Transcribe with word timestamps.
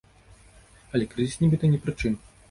Але 0.95 1.05
крызіс 1.11 1.35
нібыта 1.43 1.69
ні 1.75 1.79
пры 1.83 1.93
чым. 2.01 2.17